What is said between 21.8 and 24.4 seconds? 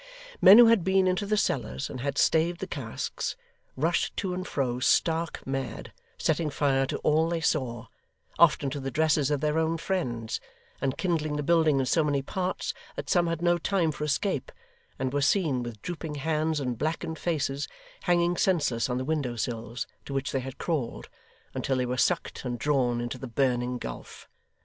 were sucked and drawn into the burning gulf.